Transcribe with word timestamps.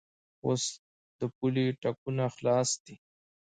اوس 0.45 0.63
د 1.19 1.21
پولې 1.35 1.65
ټکونه 1.81 2.25
خلاص 2.35 2.69
دي. 2.85 2.95